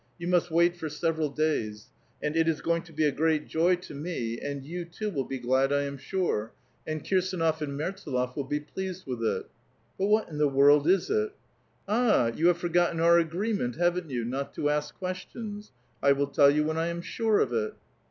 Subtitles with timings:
[0.17, 1.91] You must ^ait for several days.
[2.23, 4.49] And it is going to be a great joy to 154 A VITAL QUESTION.
[4.49, 6.53] nie, and you too will be glad, I am sure;
[6.87, 9.05] and Kirsdnof and Mertsdlot' will Ik; pleasiH.!
[9.05, 9.45] with it.""
[9.99, 11.33] lUil wliat in tlio world is it?
[11.87, 15.71] "All, you have forgotten our agreement, haven't you, not to ask questions?
[16.01, 17.75] I will tell you when I am sure of it."